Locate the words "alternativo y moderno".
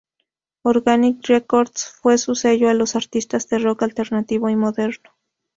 3.83-5.11